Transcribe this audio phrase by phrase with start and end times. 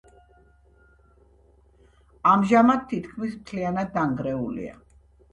[2.29, 4.73] ამჟამად თითქმის მთლიანად დანგრეულია.